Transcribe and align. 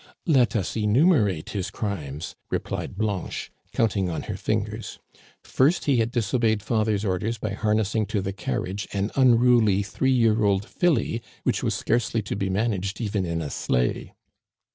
"Let 0.25 0.55
us 0.55 0.75
enumerate 0.75 1.51
his 1.51 1.69
crimes," 1.69 2.35
replied 2.49 2.95
Blanche, 2.97 3.51
counting 3.71 4.09
on 4.09 4.23
her 4.23 4.35
fingers. 4.35 4.97
'* 5.21 5.43
First, 5.43 5.85
he 5.85 5.97
had 5.97 6.09
disobeyed 6.09 6.63
father's 6.63 7.05
orders 7.05 7.37
by 7.37 7.51
harnessing 7.51 8.07
to 8.07 8.19
the 8.19 8.33
carriage 8.33 8.87
an 8.93 9.11
unruly 9.15 9.83
three 9.83 10.09
year 10.09 10.43
old 10.43 10.65
filly 10.65 11.21
which 11.43 11.61
was 11.61 11.75
scarcely 11.75 12.23
to 12.23 12.35
be 12.35 12.49
managed 12.49 12.99
even 12.99 13.27
in 13.27 13.43
a 13.43 13.51
sleigh. 13.51 14.15